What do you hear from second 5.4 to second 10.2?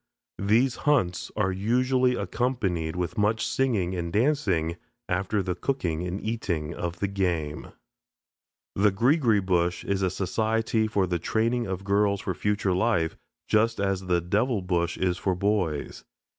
the cooking and eating of the game. The "Greegree Bush" is a